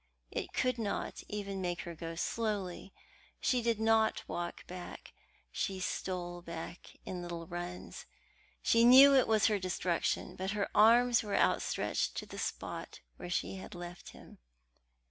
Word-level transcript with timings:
It 0.31 0.51
could 0.51 0.79
not 0.79 1.21
even 1.27 1.61
make 1.61 1.81
her 1.81 1.93
go 1.93 2.15
slowly. 2.15 2.91
She 3.39 3.61
did 3.61 3.79
not 3.79 4.27
walk 4.27 4.65
back; 4.65 5.13
she 5.51 5.79
stole 5.79 6.41
back 6.41 6.95
in 7.05 7.21
little 7.21 7.45
runs. 7.45 8.07
She 8.63 8.83
knew 8.83 9.13
it 9.13 9.27
was 9.27 9.45
her 9.45 9.59
destruction, 9.59 10.35
but 10.35 10.53
her 10.57 10.67
arms 10.73 11.21
were 11.21 11.37
outstretched 11.37 12.15
to 12.15 12.25
the 12.25 12.39
spot 12.39 13.01
where 13.17 13.29
she 13.29 13.57
had 13.57 13.75
left 13.75 14.09
him. 14.09 14.39